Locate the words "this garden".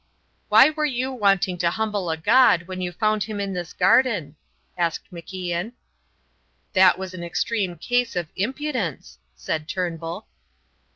3.53-4.35